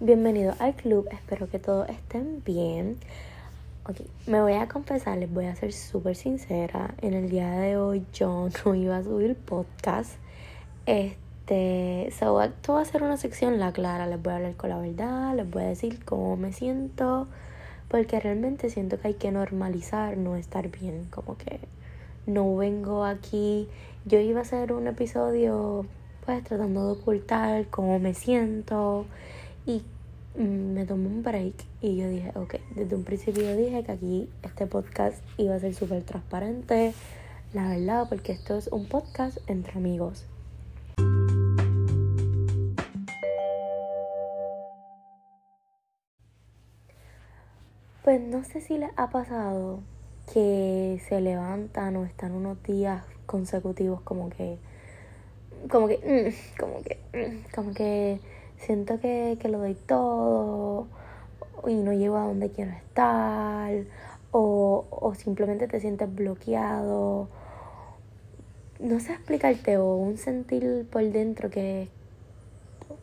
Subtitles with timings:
[0.00, 2.98] Bienvenido al club, espero que todos estén bien.
[3.84, 3.96] Ok,
[4.28, 6.94] me voy a confesar, les voy a ser súper sincera.
[7.02, 10.12] En el día de hoy yo no iba a subir podcast.
[10.86, 14.06] Este, so, esto va a ser una sección la clara.
[14.06, 17.26] Les voy a hablar con la verdad, les voy a decir cómo me siento.
[17.88, 21.08] Porque realmente siento que hay que normalizar no estar bien.
[21.10, 21.58] Como que
[22.24, 23.68] no vengo aquí.
[24.04, 25.86] Yo iba a hacer un episodio,
[26.24, 29.06] pues tratando de ocultar cómo me siento
[29.68, 29.82] y
[30.34, 34.28] mm, me tomé un break y yo dije, ok, desde un principio dije que aquí
[34.42, 36.94] este podcast iba a ser súper transparente,
[37.52, 40.24] la verdad, porque esto es un podcast entre amigos.
[48.02, 49.80] Pues no sé si les ha pasado
[50.32, 54.56] que se levantan o están unos días consecutivos como que
[55.70, 58.20] como que mm, como que mm, como que
[58.58, 60.86] siento que, lo doy todo
[61.66, 63.72] y no llego a donde quiero estar
[64.30, 67.28] o, o simplemente te sientes bloqueado.
[68.80, 71.88] No sé explicarte o un sentir por dentro que,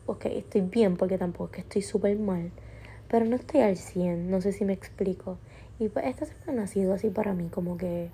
[0.06, 2.50] ok, estoy bien porque tampoco es que estoy súper mal,
[3.08, 5.38] pero no estoy al 100, no sé si me explico.
[5.78, 8.08] Y pues esta semana ha sido así para mí, como que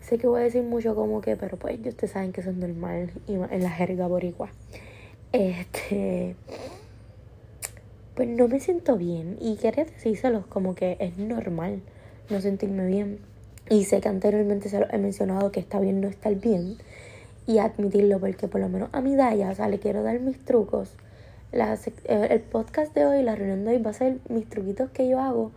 [0.00, 2.56] sé que voy a decir mucho como que, pero pues ustedes saben que eso es
[2.56, 4.50] normal y en la jerga boricua.
[5.32, 6.36] Este.
[8.14, 9.36] Pues no me siento bien.
[9.40, 11.80] Y quería decírselos como que es normal
[12.28, 13.18] no sentirme bien.
[13.68, 16.76] Y sé que anteriormente se lo he mencionado que está bien no estar bien.
[17.46, 20.38] Y admitirlo porque por lo menos a mi Daya, o sea, le quiero dar mis
[20.44, 20.94] trucos.
[21.52, 25.08] Eh, el podcast de hoy, la reunión de hoy va a ser mis truquitos que
[25.08, 25.50] yo hago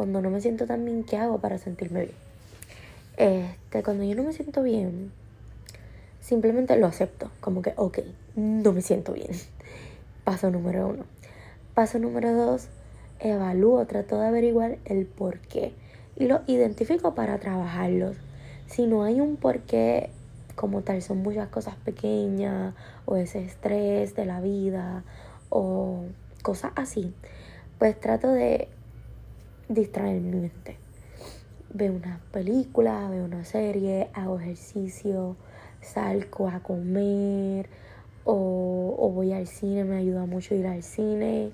[0.00, 2.14] cuando no me siento tan bien, ¿qué hago para sentirme bien?
[3.18, 5.12] Este, cuando yo no me siento bien,
[6.20, 7.98] simplemente lo acepto, como que, ok,
[8.36, 9.30] no me siento bien.
[10.24, 11.04] Paso número uno.
[11.74, 12.68] Paso número dos,
[13.18, 15.72] evalúo, trato de averiguar el por qué
[16.16, 18.16] y lo identifico para trabajarlos.
[18.66, 20.10] Si no hay un por qué
[20.54, 22.74] como tal, son muchas cosas pequeñas
[23.06, 25.04] o ese estrés de la vida
[25.48, 26.04] o
[26.42, 27.14] cosas así,
[27.78, 28.68] pues trato de
[29.70, 30.76] distraer mi mente.
[31.72, 35.36] Veo una película, veo una serie, hago ejercicio,
[35.80, 37.68] salgo a comer
[38.24, 41.50] o, voy al cine, me ayuda mucho ir al cine.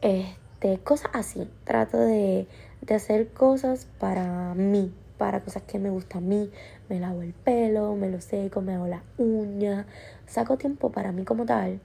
[0.00, 1.48] Este, cosas así.
[1.64, 2.46] Trato de,
[2.80, 6.50] de hacer cosas para mí, para cosas que me gustan a mí.
[6.88, 9.86] Me lavo el pelo, me lo seco, me hago la uña.
[10.26, 11.80] Saco tiempo para mí como tal,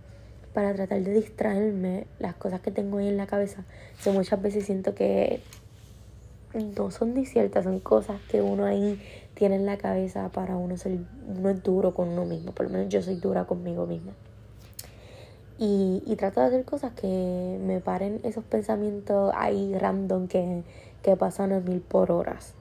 [0.54, 3.64] para tratar de distraerme las cosas que tengo ahí en la cabeza.
[4.04, 5.42] Yo muchas veces siento que
[6.54, 9.02] no son ni ciertas, son cosas que uno ahí
[9.34, 12.72] tiene en la cabeza para uno ser, uno es duro con uno mismo, por lo
[12.72, 14.14] menos yo soy dura conmigo misma.
[15.58, 20.64] Y, y trato de hacer cosas que me paren esos pensamientos ahí random que,
[21.02, 22.54] que pasan a mil por horas.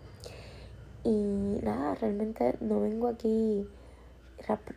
[1.05, 3.67] Y nada, realmente no vengo aquí,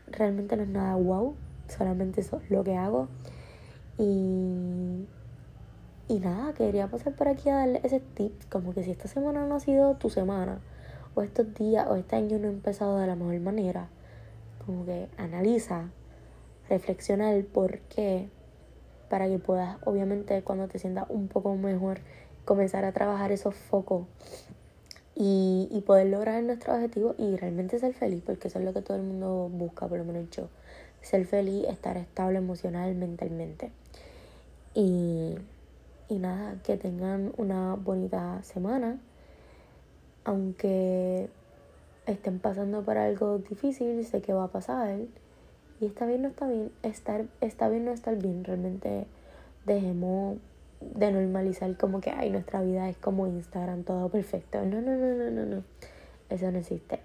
[0.07, 1.35] realmente no es nada wow,
[1.67, 3.07] solamente eso es lo que hago.
[3.97, 5.05] Y
[6.07, 9.45] y nada, quería pasar por aquí a darle ese tip, como que si esta semana
[9.45, 10.59] no ha sido tu semana,
[11.15, 13.87] o estos días, o este año no ha empezado de la mejor manera,
[14.65, 15.89] como que analiza,
[16.69, 18.29] reflexiona el por qué,
[19.09, 21.99] para que puedas, obviamente, cuando te sientas un poco mejor,
[22.43, 24.05] comenzar a trabajar esos focos
[25.15, 28.81] y, y poder lograr nuestro objetivo y realmente ser feliz, porque eso es lo que
[28.81, 30.49] todo el mundo busca, por lo menos yo.
[31.01, 33.71] Ser feliz, estar estable emocional, mentalmente.
[34.73, 35.35] Y
[36.07, 38.99] y nada, que tengan una bonita semana.
[40.23, 41.29] Aunque
[42.05, 44.97] estén pasando por algo difícil, sé que va a pasar.
[45.79, 46.71] Y está bien, no está bien.
[46.83, 48.43] Estar, está bien no estar bien.
[48.43, 49.07] Realmente
[49.65, 50.37] dejemos
[50.81, 54.63] de normalizar como que ay, nuestra vida es como Instagram, todo perfecto.
[54.63, 55.63] No, no, no, no, no, no.
[56.29, 56.99] Eso no existe.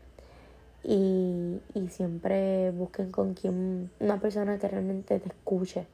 [0.83, 5.87] Y, y siempre busquen con quien, una persona que realmente te escuche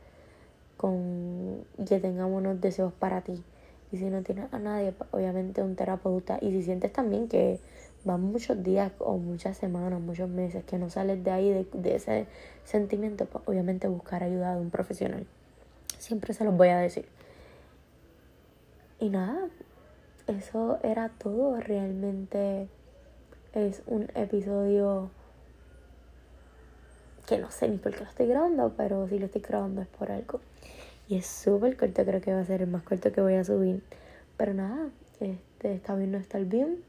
[0.76, 3.42] con que tenga unos deseos para ti.
[3.92, 6.39] Y si no tienes a nadie, pues, obviamente un terapeuta.
[6.41, 7.60] Y si sientes también que
[8.04, 11.97] van muchos días o muchas semanas, muchos meses que no sales de ahí, de, de
[11.97, 12.27] ese
[12.65, 15.27] sentimiento, pues obviamente buscar ayuda de un profesional.
[15.98, 17.06] Siempre se los voy a decir.
[18.98, 19.48] Y nada,
[20.27, 21.60] eso era todo.
[21.60, 22.68] Realmente
[23.53, 25.10] es un episodio
[27.27, 29.89] que no sé ni por qué lo estoy grabando, pero si lo estoy grabando es
[29.89, 30.41] por algo.
[31.08, 33.44] Y es súper corto, creo que va a ser el más corto que voy a
[33.44, 33.82] subir.
[34.36, 34.88] Pero nada,
[35.20, 36.82] este, está bien no estar bien.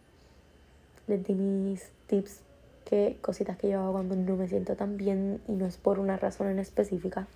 [1.07, 2.41] Les di mis tips,
[2.83, 5.99] que, cositas que yo hago cuando no me siento tan bien y no es por
[5.99, 7.27] una razón en específica.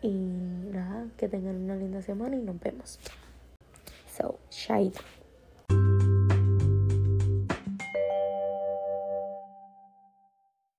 [0.00, 0.10] Y
[0.72, 2.98] nada, que tengan una linda semana y nos vemos.
[4.16, 4.98] So, shite.